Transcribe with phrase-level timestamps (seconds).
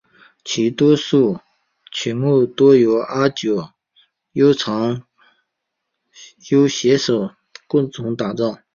[0.43, 1.39] 其多数
[1.91, 3.69] 曲目多由阿久
[4.41, 4.51] 悠
[6.67, 7.35] 携手
[7.67, 8.59] 共同打造。